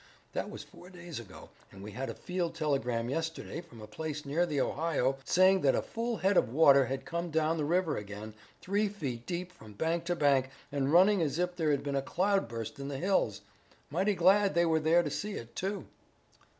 That 0.33 0.49
was 0.49 0.63
four 0.63 0.89
days 0.89 1.19
ago, 1.19 1.51
and 1.71 1.83
we 1.83 1.91
had 1.91 2.09
a 2.09 2.15
field 2.15 2.55
telegram 2.55 3.07
yesterday 3.07 3.61
from 3.61 3.83
a 3.83 3.85
place 3.85 4.25
near 4.25 4.47
the 4.47 4.59
Ohio, 4.59 5.17
saying 5.25 5.61
that 5.61 5.75
a 5.75 5.83
full 5.83 6.17
head 6.17 6.37
of 6.37 6.49
water 6.51 6.85
had 6.87 7.05
come 7.05 7.29
down 7.29 7.59
the 7.59 7.65
river 7.65 7.97
again, 7.97 8.33
three 8.61 8.87
feet 8.87 9.27
deep 9.27 9.51
from 9.51 9.73
bank 9.73 10.05
to 10.05 10.15
bank 10.15 10.49
and 10.71 10.91
running 10.91 11.21
as 11.21 11.37
if 11.37 11.55
there 11.55 11.69
had 11.69 11.83
been 11.83 11.95
a 11.95 12.01
cloudburst 12.01 12.79
in 12.79 12.87
the 12.87 12.97
hills. 12.97 13.41
Mighty 13.91 14.15
glad 14.15 14.55
they 14.55 14.65
were 14.65 14.79
to 14.79 15.11
see 15.11 15.33
it, 15.33 15.55
too." 15.55 15.85